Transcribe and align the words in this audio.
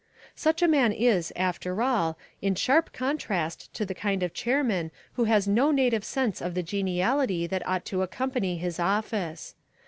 Such 0.35 0.63
a 0.63 0.67
man 0.67 0.91
is, 0.93 1.31
after 1.35 1.79
all, 1.83 2.17
in 2.41 2.55
sharp 2.55 2.91
contrast 2.91 3.71
to 3.75 3.85
the 3.85 3.93
kind 3.93 4.23
of 4.23 4.33
chairman 4.33 4.89
who 5.13 5.25
has 5.25 5.47
no 5.47 5.69
native 5.69 6.03
sense 6.03 6.41
of 6.41 6.55
the 6.55 6.63
geniality 6.63 7.45
that 7.45 7.67
ought 7.67 7.85
to 7.85 8.01
accompany 8.01 8.57
his 8.57 8.79
office. 8.79 9.53